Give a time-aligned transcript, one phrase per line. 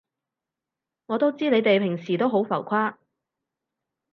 [1.05, 2.95] 我都知你哋平時都好浮誇